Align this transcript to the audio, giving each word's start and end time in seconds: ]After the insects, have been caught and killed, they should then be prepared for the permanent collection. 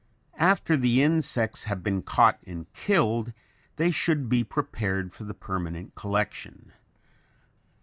]After 0.53 0.77
the 0.77 1.03
insects, 1.03 1.65
have 1.65 1.83
been 1.83 2.01
caught 2.01 2.39
and 2.47 2.65
killed, 2.73 3.33
they 3.75 3.91
should 3.91 4.21
then 4.21 4.29
be 4.29 4.43
prepared 4.43 5.13
for 5.13 5.25
the 5.25 5.35
permanent 5.35 5.93
collection. 5.93 6.71